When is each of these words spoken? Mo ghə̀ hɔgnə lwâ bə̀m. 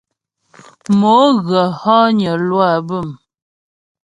Mo 0.99 1.15
ghə̀ 1.45 1.65
hɔgnə 1.81 2.31
lwâ 2.47 2.69
bə̀m. 2.87 3.09